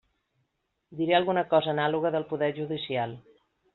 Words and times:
Diré 1.01 1.15
alguna 1.17 1.43
cosa 1.51 1.71
anàloga 1.75 2.13
del 2.17 2.27
poder 2.33 2.51
judicial. 2.57 3.15